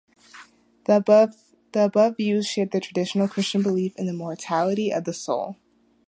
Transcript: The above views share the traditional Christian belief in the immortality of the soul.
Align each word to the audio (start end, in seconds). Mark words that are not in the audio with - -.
The 0.85 1.31
above 1.75 2.17
views 2.17 2.47
share 2.47 2.65
the 2.65 2.79
traditional 2.79 3.27
Christian 3.27 3.61
belief 3.61 3.95
in 3.97 4.07
the 4.07 4.13
immortality 4.13 4.91
of 4.91 5.03
the 5.03 5.13
soul. 5.13 5.57